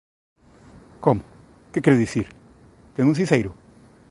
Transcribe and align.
Como…? 1.03 1.21
Que 1.71 1.83
quere 1.83 2.03
dicir…? 2.03 2.27
Ten 2.95 3.09
un 3.11 3.17
cinceiro? 3.19 3.51